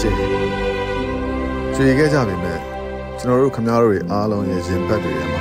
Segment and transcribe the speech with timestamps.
[0.00, 0.10] ကျေ
[1.74, 2.58] ကျွေခဲ့ကြပြီမဲ့
[3.18, 5.40] ကျွန်တော်တို့ခမားတို့တွေအားလုံးရဲ့ရင်ဘတ်တွေထဲမှာ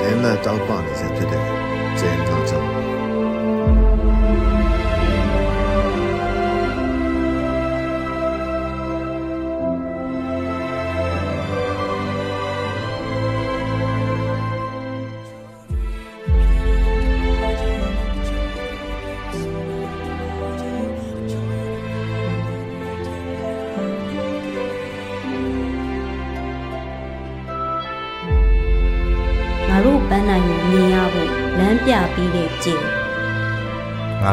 [0.00, 1.44] လင်းလက်တောက်ပနေစေဖြစ်တဲ့
[1.98, 2.77] ဂျင်းထောင်းချောင်းငါ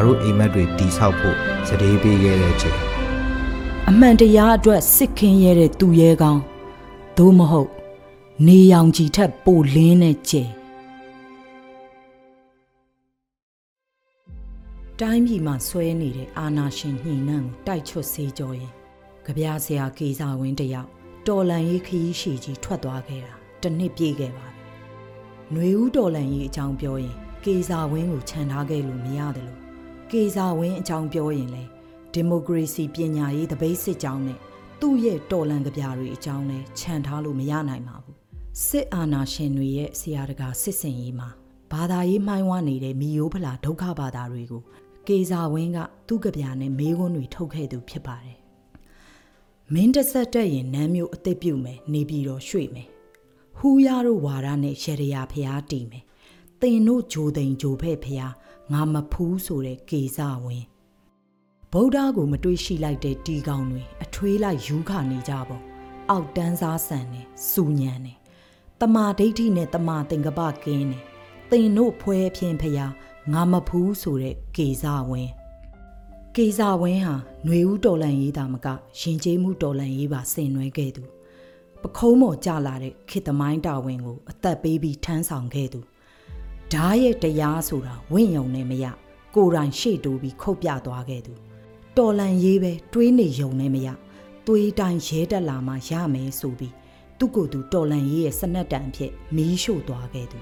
[0.04, 1.36] တို့အိမ်မက်တွေတီဆောက်ဖို့
[1.68, 2.78] စတေးပေးခဲ့တဲ့ချိန်
[3.88, 6.42] အမှန်တရားအတွက်စစ်ခင်းရတဲ့သူရဲကောင်း
[7.18, 7.70] သို့မဟုတ်
[8.46, 10.42] နေရောင်ကြီးထက်ပိုလင်းတဲ့ကျဲ
[15.00, 18.72] တိုင်းပြည်မှာဆွဲနေတဲ့အာနာရှင်ညှိနှံ့ကိုတိုက်ချွတ်စေကြောရင်
[19.26, 20.88] ကြပြားဆရာကေစာဝင်းတယောက်
[21.26, 24.62] တော်လန်ရေးခရီးရှည်ကြီးထွက်သွားခဲ့တာတစ်နှစ်ပြည့်ခဲ့ပါပြီ။
[25.52, 29.65] ຫນွေဦးတော်လန်ရေးအကြောင်းပြောရင်ကေစာဝင်းကိုခြံထားခဲ့လို့မရတယ်လို့
[30.12, 31.64] ကေစာဝင်းအကြောင်းပြောရင်လေ
[32.12, 34.38] ဒီမိုကရေစီပညာရေးတပိတ်စစ်ကြောင်းနဲ့
[34.80, 38.16] သူ့ရဲ့တော်လန်ကြပြတွေအကြောင်းလဲခြံထားလို့မရနိုင်ပါဘူး။
[38.66, 41.28] စစ်အာဏာရှင်တွေရဲ့ဆရာတကာစစ်စင်ရေးမှာ
[41.72, 44.62] ဘာသာရေးမှိုင်းဝနေတဲ့မီယိုးဖလာဒုက္ခဘာသာတွေကို
[45.08, 48.38] ကေစာဝင်းကသူ့ကြပြနဲ့မေးခွန်းတွေထုတ်ခဲ့သူဖြစ်ပါတယ်။
[49.74, 52.88] မင်းတဆက်တက်ရင်နမ်းမျိုးအသက်ပြုတ်မယ်နေပြီးတော့ရွှေ့မယ်။
[53.58, 56.04] ဟူးရတို့ဝါရနဲ့ရေရရာဖျားတီမယ်။
[56.62, 58.32] တင်တို့ဂျိုသိန်ဂျိုဖဲ့ဖျား
[58.72, 60.66] ငါမဖူးဆိုတဲ့ကေစာဝင်း
[61.72, 65.62] ဗုဒ္ဓကိုမတွေးရှိလိုက်တဲ့တီကောင်တွေအထွေးလိုက်ယူခနေကြပေါ့
[66.10, 68.14] အောက်တန်းစားဆန်နေစူညံနေ
[68.80, 70.98] တမာဒိဋ္ဌိနဲ့တမာသင်္ကပကင်းနေ
[71.50, 72.92] တင်တို့ဖွဲဖြင်းဖျား
[73.32, 75.30] ငါမဖူးဆိုတဲ့ကေစာဝင်း
[76.36, 77.14] ကေစာဝင်းဟာ
[77.44, 78.66] ຫນွေဦးတော်လန်ရေးတာမက
[79.00, 81.02] ရင်ကျေးမှုတော်လန်ရေးပါဆင်နွှဲခဲ့သူ
[81.82, 85.80] ပခုံးမော်ကြလာတဲ့ခေတ္တမိုင်းတာဝန်ကိုအသက်ပေးပြီးထမ်းဆောင်ခဲ့သူ
[86.72, 88.86] ဓားရဲ့တရားဆိုတာဝင့်ယုံနဲ့မရ
[89.34, 91.32] ကိုယ်တိုင်ရှေ့တိုးပြီးခုတ်ပြသွားခဲ့သူ
[91.96, 93.88] တော်လန်ရေးပဲတွေးနေယုံနဲ့မရ
[94.46, 96.74] သွေးတိုင်းရဲတက်လာမှရမယ်ဆိုပြီး
[97.18, 100.38] သူ့ကိုယ်သူတော်လန်ရေးရဲ့စနက်တန်အဖြစ်မီးရှို့သွားခဲ့သူ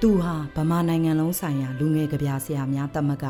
[0.00, 3.24] သူဟာဗမာနိုင်ငံလုံးဆိုင်ရာလူငယ်ကဗျာဆရာများတမက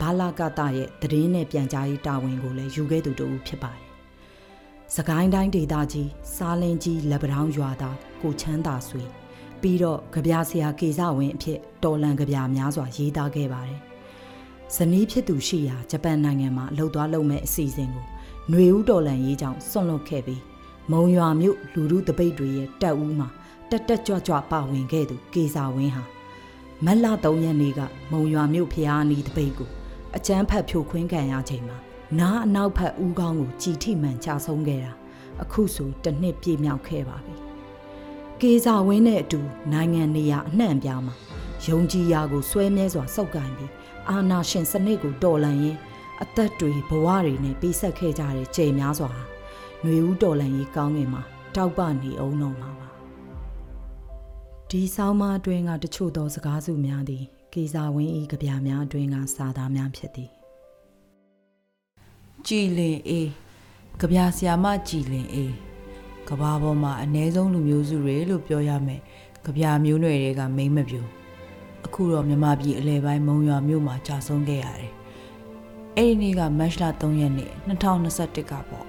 [0.00, 3.84] ဘာလာကတရဲ့သတင်းနဲ့ပြန်ကြားရေးတာဝန်ကိုလည်းယူခဲ့သူတူဖြစ်ပါတယ်။
[4.96, 9.04] စကိုင်းတိုင်းဒေသကြီးစားလင်းကြီးလက်ပတောင်းရွာသားကိုချမ်းသာဆွေ
[9.64, 13.80] ပြီးတော့ကဗျာဆရာကေဇဝင်းအဖြစ်တော်လန်ကဗျာများစွာရေးသားခဲ့ပါတယ်။
[14.76, 18.04] ဇနီးဖြစ်သူရှိရာဂျပန်နိုင်ငံမှာအလုပ်သွားလုပ်မဲ့အစီအစဉ်ကို
[18.50, 20.42] ຫນွေဦးတော်လန်ရေးကြောင့်ဆွန့်လွတ်ခဲ့ပြီး
[20.92, 23.28] မုံရွာမြို့လူလူတပိတ်တွေရဲ့တက်ဦးမှာ
[23.70, 26.02] တက်တက်ကြွကြွပါဝင်ခဲ့သူကေဇဝင်းဟာ
[26.84, 27.80] မက်လာ3ရက်နေ့က
[28.12, 29.70] မုံရွာမြို့ဖျားအနီးတပိတ်ကို
[30.16, 31.78] အကျန်းဖတ်ဖြိုခွင်းခံရချိန်မှာ
[32.18, 34.92] နားအနောက်ဖက်ဦးကောင်းကိုကြည်ထိမှန်ချဆုံးခဲ့တာ
[35.42, 37.36] အခုဆိုတစ်နှစ်ပြည့်မြောက်ခဲ့ပါပြီ။
[38.42, 39.40] ကေစာဝင်းနဲ့အတူ
[39.72, 41.14] နိုင်ငံနေရအနှံ့ပြားမှာ
[41.66, 43.72] ယုံကြည်ရာကိုဆွဲမြဲစွာစောက်ကင်ပြီး
[44.10, 45.78] အာနာရှင်စနစ်ကိုတော်လှန်ရင်း
[46.22, 49.22] အသက်တွေဘဝတွေနဲ့ပေးဆက်ခဲ့ကြတဲ့ကြယ်များစွာဟာ
[49.82, 51.22] ຫນွေဦးတော်လှန်ရေးကောင်းငင်မှာ
[51.54, 52.88] တောက်ပနေအောင်တော့မှာပါ
[54.70, 57.24] ဒီဆောင်းမအတွင်းကတချို့သောစကားစုများသည်
[57.54, 60.30] ကေစာဝင်းဤကြပြများအတွင်းကစာသားများဖြစ်သည်
[62.46, 63.30] ကြည်လင်အေး
[64.00, 65.54] ကြပြဆရာမကြည်လင်အေး
[66.28, 69.00] ကဘာပေါ်မှာအ ਨੇ ဆုံးလူမျိုးစုတွေလို့ပြောရမယ်
[69.44, 71.00] ကြပြမျိုးနွယ်တွေကမိမ့်မပြူ
[71.86, 74.92] အခုတော့မြမပြည်အလဲပိုင်းမုံရွာမြို့မှာကြာဆုံးခဲ့ရတယ်
[75.96, 78.86] အဲ့ဒီနေ့ကမတ်လ3ရက်နေ့2021ကပေါ့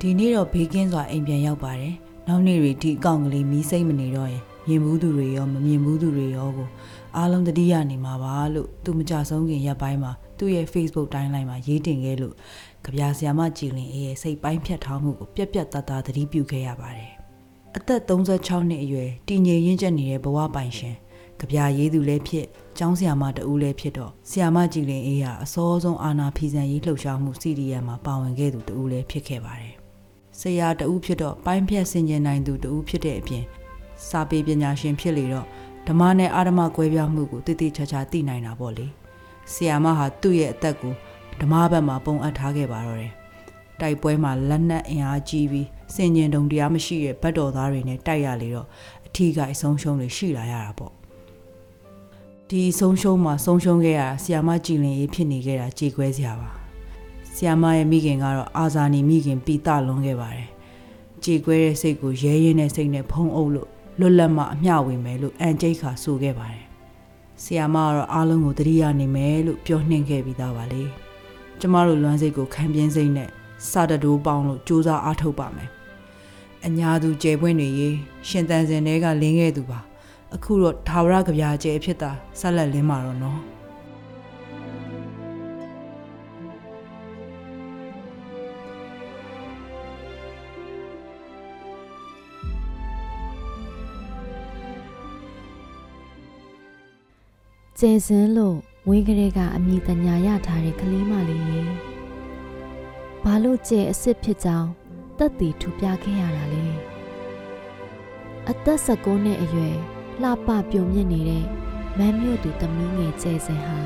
[0.00, 1.94] ဒီနေ့တော့ဘေးကင်းစွာအိမ်ပြန်ရောက်ပါတယ်
[2.28, 6.68] နောက်နေ့တွေဒီအကောင့်ကလေးမီးစိမ့်မနေတော့ရင်မြင်ဘူးသူတွေရောမမြင်ဘူးသူတွေရောကို
[7.16, 10.12] အားလုံးတတိယနေမှာပါလို့သူမကြဆုံးခင်ရက်ပိုင်းမှာ
[10.44, 12.34] သူ့ရဲ့ Facebook တိုင်းလိုက်မှာရေးတင်ခဲ့လို့
[12.84, 17.12] ကြပြဆရာမကြည်လင်အေးရဲ့စိတ်ပိုင်းဖြတ်ထားမှုကိုပြက်ပြက်သားသားသတိပြုခဲ့ရပါတယ်။
[17.76, 20.96] အသက်36နှစ်အရွယ်တည်ငြိမ်ရင့်ကျက်နေတဲ့ဘဝပိုင်ရှင်
[21.40, 22.46] ကြပြရေးသူလည်းဖြစ်
[22.78, 29.74] ကျောင်းဆရာမတဦးလည်းဖြစ်တော့ဆရာမကြည်လင်အေးဟာအစောဆုံးအာနာဖီဆန်ရေးလှုပ်ရှားမှု CDM မှာပါဝင်ခဲ့သူတဦးလည်းဖြစ်ခဲ့ပါတယ်။
[30.40, 33.44] ဆရာတဦးဖြစ်တော့ပိုင်းဖြတ်ဆင်ခြင်နိုင်သူတဦးဖြစ်တဲ့အပြင်
[34.08, 35.46] စာပေပညာရှင်ဖြစ်လေတော့
[35.88, 38.86] ဓမ္မနဲ့အာဓမ္မကွဲပြားမှုကိုတည်တည်ချာချာသိနိုင်တာပေါ့လေ။
[39.52, 40.94] ဆရာမဟာသူ့ရဲ့အသက်ကို
[41.40, 43.12] ဓမ္မဘက်မှာပုံအပ်ထားခဲ့ပါတော့တယ်။
[43.80, 48.66] တိုက်ပွဲမှာလက်နက်အင်အားကြီးပြီးစင်ကျင်တုံတရားမရှိတဲ့ဗတ်တော်သားတွေနဲ့တိုက်ရလေတော့
[49.06, 50.92] အထီးကအဆုံးရှုံးတွေရှိလာရတာပေါ့။
[52.48, 56.50] ဒီဆုံးရှုံးမှာဆုံးရှုံးခဲ့ရတာဆီယာမကြည်လင်ရေးဖြစ်နေခဲ့တာကြေခွဲစရာပါ။
[57.34, 60.48] ဆီယာမရဲ့မိခင်ကတော့အာဇာနည်မိခင်ပြီးတလွန်ခဲ့ပါတယ်။
[61.24, 63.68] ကြေခွဲတဲ့စိတ်ကိုရဲရဲနဲ့စိတ်နဲ့ဖုံးအုပ်လို့
[64.00, 66.64] လွတ်လပ်မှအမျှဝေမယ်လို့အန်ကျိတ်ခါဆိုခဲ့ပါတယ်။
[67.42, 70.84] ဆီယာမကတော့အားလုံးကိုတတိယနေမယ်လို့ပြောနှင်ခဲ့ပြီးသားပါလေ။
[71.60, 73.30] ကျမတို့လွမ်းစိတ်ကိုခံပြင်းစိတ်နဲ့
[73.70, 75.70] စာတတိုးပေါင်းလို့စူးစမ်းအားထုတ်ပါမယ်
[76.66, 77.88] အညာသူကျယ်ပွင့်တွေရေ
[78.28, 79.80] ရှင်တန်စင်တွေကလင်းခဲ့သူပါ
[80.34, 82.10] အခုတော့သာဝရကြပြကျယ်ဖြစ်တာ
[82.40, 83.40] ဆက်လက်လင်းမှာတော့နော်
[97.80, 98.56] ကျယ်စင်းလို့
[98.88, 101.62] ဝင်းကလေးကအမိတညာရထားတဲ့ကလေးမလေးရေ
[103.22, 104.70] ဘာလို့ကျယ်အစ်စ်ဖြစ်ကြောင်း
[105.18, 106.64] တက်တည်ထူပြခဲ့ရတာလဲ
[108.50, 109.76] အသက်16နှစ်အရွယ်
[110.22, 111.44] လှပပြုံမြင့်နေတဲ့
[111.98, 113.78] မန်းမြို့သူသမီးငယ်ကျယ်စင်ဟာ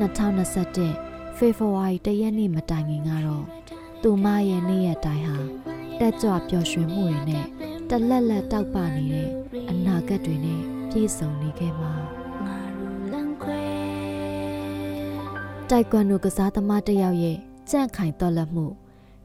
[0.00, 3.44] 2021ဖေဖော်ဝါရီတရက်နေ့မတိုင်ခင်ကတော့
[4.02, 5.38] သူမရဲ့နေ့ရက်တိုင်းဟာ
[6.00, 7.46] တက်ကြွပျော်ရွှင်မှုတွေနဲ့
[7.90, 9.28] တလက်လက်တောက်ပနေတဲ့
[9.70, 11.94] အနာဂတ်တွေနဲ့ပြည့်စုံနေခဲ့မှာ
[15.72, 17.36] တိုက်ကွမ်ဒိုကစားသမားတစ်ယောက်ရဲ့
[17.70, 18.66] ကြန့်ခိုင်တော်လက်မှု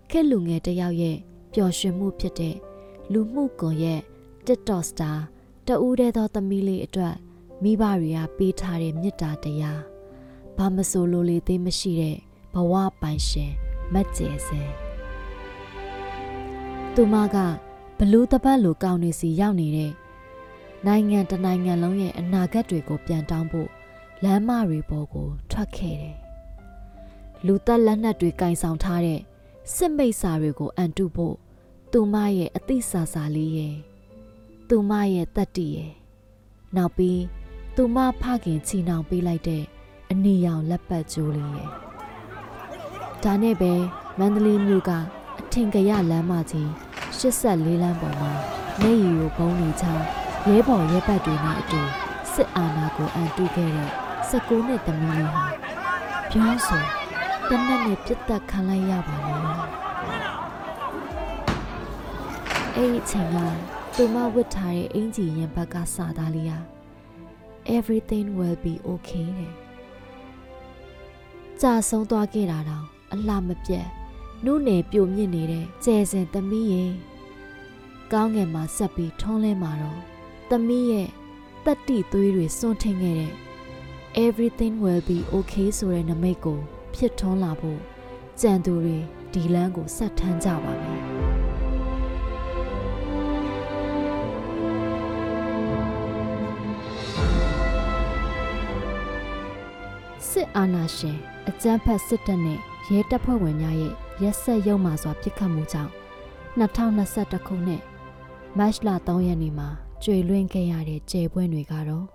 [0.10, 1.18] ခက်လူငယ်တစ်ယောက်ရဲ့
[1.54, 2.56] ပျော်ရွှင်မှုဖြစ်တဲ့
[3.12, 4.02] လူမှုကွန်ရက်
[4.46, 5.18] TikTok star
[5.68, 7.16] တဦးတည်းသောသမီးလေးအတွက်
[7.64, 9.82] မိဘတွေကပေးထားတဲ့မေတ္တာတရား
[10.58, 12.18] ဘာမဆိုလိုလေသေးမရှိတဲ့
[12.54, 13.52] ဘဝပိုင်ရှင်
[13.94, 14.62] မက်ကျဲစဲ
[16.96, 17.38] သူမက
[17.98, 19.92] ဘလူးတပတ်လိုကောင်းနေစီရောက်နေတဲ့
[20.86, 23.70] နိုင်ငံတနိုင်ငံလုံးရဲ့အနာဂတ်တွေကိုပြန်တောင်းဖို့
[24.24, 26.16] လမ်းမတွေပေါ်ကိုထွက်ခဲ့တယ်။
[27.46, 29.20] လူသက်လက်နက်တွေကင်ဆောင်ထားတဲ့
[29.74, 31.36] စစ်မိတ်စာတွေကိုအန်တုဖို့
[31.92, 33.76] သူမရဲ့အသိစာစာလေးရဲ့
[34.70, 35.92] သူမရဲ့တတ္တိရဲ့
[36.76, 37.22] နောက်ပြီး
[37.76, 39.64] သူမဖခင်ချီနှောင်ပေးလိုက်တဲ့
[40.12, 41.70] အနီရောင်လက်ပတ်ကြိုးလေးရဲ့
[43.24, 43.74] ဒါနဲ့ပဲ
[44.20, 44.92] မန္တလေးမြို့က
[45.40, 46.68] အထင်ကရလမ်းမကြီး
[47.20, 48.32] 84လမ်းပေါ်မှာ
[48.82, 50.06] နေရီကိုဘုံနေချောင်း
[50.48, 51.82] ရဲဘော်ရဲဘက်တွေနဲ့အတူ
[52.34, 53.90] စစ်အာဏာကိုအန်တုခဲ့တဲ့
[54.30, 55.44] 16နှစ်သမီးလေးဟာ
[56.32, 57.01] ပြောဆို
[57.54, 59.36] တနက်နဲ့ပြတ်သက်ခံလိုက်ရပါလေ
[62.76, 63.38] အဲ့ဒီအချိန်က
[63.96, 66.60] သူမဝတ်ထားတဲ့အင်ဂျီရင်ဘက်ကစာသားလေးဟာ
[67.78, 69.54] everything will be okay တဲ့
[71.62, 73.88] ကြာဆုံးသွားခဲ့တာတော့အလှမပြတ်
[74.46, 76.94] နုနယ်ပြိုမြင့်နေတဲ့ကျဲစင်သမီးရဲ့
[78.12, 80.00] ကောင်းငယ်မှာဆက်ပြီးထုံးလဲမှာတော့
[80.50, 81.10] သမီးရဲ့
[81.66, 83.34] တက်တိသွေးတွေစွန့်ထင်းခဲ့တဲ့
[84.26, 86.62] everything will be okay ဆိုတဲ့နမိတ်ကို
[87.04, 87.80] ဖြစ်ထွန်းလာဖို့
[88.42, 88.98] ကြံသူတွေ
[89.34, 91.02] ဒီလမ်းကိုဆက်ထမ်းကြပါမယ်
[100.30, 101.18] စစ်အာဏာရှင်
[101.50, 102.60] အကြမ်းဖက်စစ်တပ်နဲ့
[102.92, 103.94] ရဲတပ်ဖွဲ့ဝင်များရဲ့
[104.24, 105.92] ရက်ဆက်ရုံမှစွာပြစ်ခတ်မှုကြောင့်
[106.60, 107.82] 2021ခုနှစ်
[108.58, 109.70] မတ်လ3ရက်နေ့မှာ
[110.04, 112.06] ကျွေလွင့်ခဲ့ရတဲ့ကျေပွင့်တွေကတော့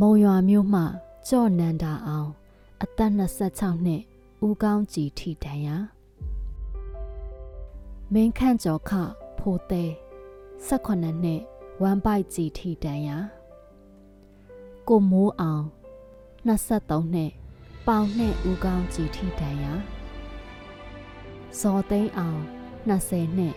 [0.00, 0.82] မုံရွာမြို့မှ
[1.28, 2.30] ကြော့နန္ဒာအောင်
[2.82, 4.02] အသက်26နှစ်
[4.46, 5.76] ဦးကောင်းကြည်ထိတန်ရာ
[8.12, 8.92] မင်းခန့်ကျော်ခ
[9.38, 9.90] ဖိုသေး
[10.66, 11.40] 18နှစ်
[11.82, 13.16] ဝမ်ပိုက်ကြည်ထိတန်ရာ
[14.88, 15.64] ကိုမိုးအောင်
[16.46, 17.32] 23နှစ်
[17.86, 19.72] ပေါင်နဲ့ဦးကောင်းကြည်ထိတန်ရာ
[21.60, 22.40] ဇော်သိန်းအောင်
[22.88, 23.54] 20နှစ်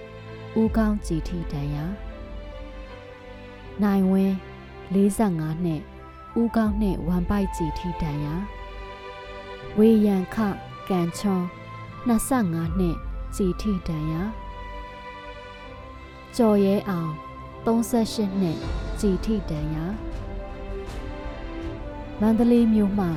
[0.59, 1.85] ဦးကောင်းကြည်ထိတန်ရာ
[3.83, 4.35] နိုင်ဝင်း
[4.93, 5.81] 45နှစ်
[6.39, 8.35] ဦးကောင်းနှင့်ဝမ်ပိုက်ကြည်ထိတန်ရာ
[9.77, 10.37] ဝေယံခ
[10.89, 11.39] ကန်ချော
[12.07, 12.97] 25နှစ်
[13.35, 14.21] ကြည်ထိတန်ရာ
[16.35, 17.11] ကျော်ရဲအောင်
[17.65, 18.57] 38နှစ်
[18.99, 19.85] ကြည်ထိတန်ရာ
[22.21, 23.07] မန္တလေးမြို့မှ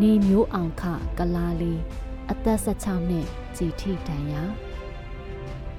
[0.00, 0.82] နေမျိုးအောင်ခ
[1.18, 1.74] ကလာလီ
[2.30, 4.42] အသက်16နှစ်ကြည်ထိတန်ရာ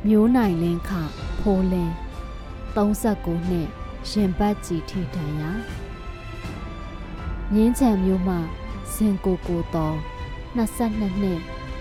[0.07, 0.91] မျိုးနိုင်လင်းခ
[1.39, 1.93] ဖိုးလင်း
[2.75, 3.67] 39နှစ်
[4.09, 5.51] ရင်ပတ်ကြည်ထိတန်ရာ
[7.55, 8.35] မြင်းချံမျိုးမှ
[8.93, 9.97] စင်ကိုကိုတော်
[10.57, 11.39] 22နှစ်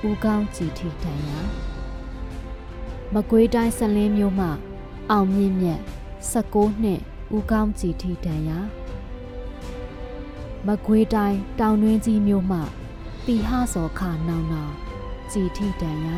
[0.09, 1.41] ဦးကောင်းကြည်ထိတန်ရာ
[3.15, 4.49] မကွေးတိုင်းစလင်းမျိုးမှ
[5.11, 5.81] အောင်မြင့်မြတ်
[6.33, 7.01] 19နှစ်
[7.37, 8.59] ဦးကောင်းကြည်ထိတန်ရာ
[10.67, 12.59] မကွေးတိုင်းတောင်တွင်းကြီးမျိုးမှ
[13.27, 14.65] တီဟစောခနောင်နာ
[15.33, 16.17] ကြည်ထိတန်ရာ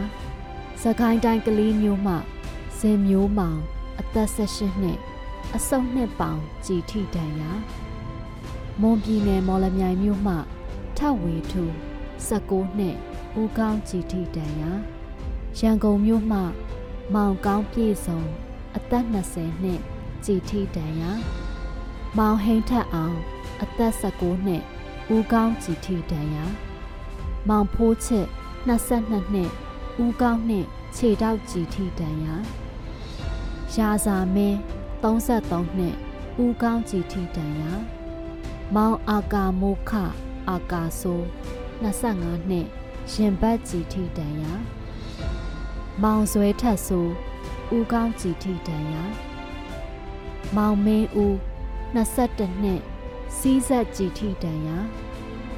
[0.83, 2.15] စကိုင်းတိုင်းကလေးမျိုးမှ
[2.79, 3.61] ဇင်မျိုးမောင်
[4.01, 4.99] အသက်16နှစ်
[5.55, 7.53] အစုံနှစ်ပေါင်ကြည်ထိတန်ရာ
[8.81, 10.35] မွန်ပြည်နယ်မော်လမြိုင်မြို့မှ
[10.99, 11.65] ထဝေထူ
[12.29, 12.97] 19နှစ်
[13.41, 14.71] ဦးကောင်းကြည်ထိတန်ရာ
[15.59, 16.41] ရန်ကုန်မြို့မှ
[17.15, 18.21] မောင်ကောင်းပြည့်စုံ
[18.77, 19.05] အသက်
[19.35, 19.81] 20နှစ်
[20.25, 21.11] ကြည်ထိတန်ရာ
[22.19, 23.19] မောင်ဟိန်ထက်အောင်
[23.63, 24.63] အသက်19နှစ်
[25.15, 26.45] ဦးကောင်းကြည်ထိတန်ရာ
[27.49, 28.27] မောင်ဖိုးချစ်
[28.69, 29.51] 22နှစ်
[30.03, 30.67] ဦးကောင်းနှင့်
[30.97, 32.35] ခြေတောက်ကြည်ထိတန်ရာ
[33.77, 34.59] ရာဇာမင်း
[35.03, 35.95] 33နှစ်
[36.43, 37.73] ဦးကောင်းကြည်ထိတန်ရာ
[38.75, 39.93] မောင်အာကာမိုခ
[40.49, 41.25] အာကာဆိုး
[41.83, 42.67] 25နှစ်
[43.13, 44.53] ရင်ဘတ်ကြည်ထိတန်ရာ
[46.03, 47.07] မောင်ဆွဲထက်ဆို
[47.77, 49.03] ဦးကောင်းကြည်ထိတန်ရာ
[50.57, 51.35] မောင်မင်းဦး
[51.95, 52.81] 22နှစ်
[53.39, 54.77] စီးဆက်ကြည်ထိတန်ရာ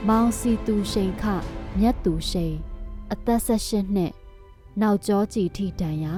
[0.09, 1.25] မောင်စီသူရှိန်ခ
[1.79, 2.57] မြတ်သူရှိန်
[3.13, 4.13] အသက်18နှစ်
[4.81, 6.15] နောက်ကျောကြည်ထိတန်ရာ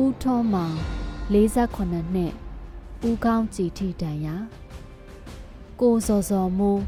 [0.00, 0.76] ဦးထုံးမောင်
[1.32, 2.32] 48နှစ်
[3.08, 4.34] ဦးကောင်းကြည်ထိတန်ရာ
[5.84, 6.80] ကိုစောစောမိုး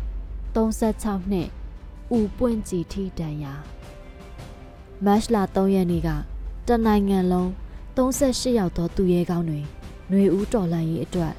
[0.55, 1.49] 36နှစ်
[2.17, 3.55] ဦးပွင့်ကြည်ထိတန်ရာ
[5.05, 6.09] မတ်လ3ရက်နေ့က
[6.69, 7.49] တနိုင်ငံလုံး
[7.97, 9.61] 38ရောက်သောသူရဲကောင်းတွေ
[10.09, 11.33] ຫນွေဦးတော်လှန်ရေးအတွက်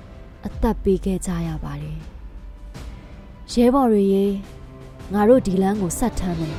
[0.46, 1.98] အသက်ပေးခဲ့ကြရပါတယ်
[3.52, 4.26] ရဲဘော်တွေရေ
[5.14, 6.58] ငါတို့ဒီလမ်းကိုဆက်ထမ်းမယ်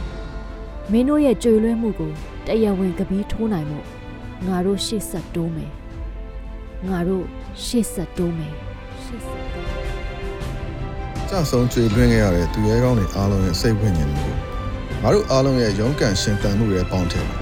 [0.91, 2.13] မင်းတို့ရဲ့ကြွေလွှဲမှုကို
[2.47, 3.81] တရားဝင်ကပီးထိုးနိုင်မှု
[4.47, 5.73] ငါတို့ရှေ့ဆက်တိုးမယ်
[6.89, 7.25] ငါတို့
[7.65, 8.55] ရှေ့ဆက်တိုးမယ်
[9.03, 9.76] ရှေ့ဆက်တိုးမယ်
[11.31, 14.31] ကြဆုံးကြွေလွှင့်ခဲ့ရတဲ့သူရဲကောင်းတွေအားလုံးရဲ့စိတ်ဝိညာဉ်ကို
[15.03, 17.41] ငါတို့အားလုံးရဲ့ရုန်းကန်ရှင်သန်မှုတွေပေါင်းထည့်တယ်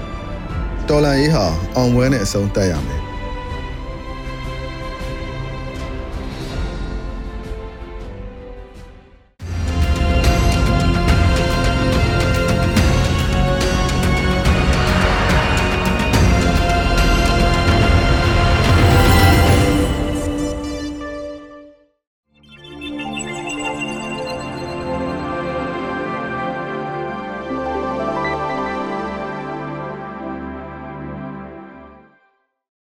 [0.89, 3.01] တော်လန်ရေးဟာအောင်ပွဲနဲ့အဆုံးသတ်ရမယ်